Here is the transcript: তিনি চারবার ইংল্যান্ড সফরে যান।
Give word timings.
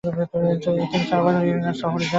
তিনি 0.63 1.05
চারবার 1.09 1.33
ইংল্যান্ড 1.41 1.77
সফরে 1.81 1.99
যান। 1.99 2.09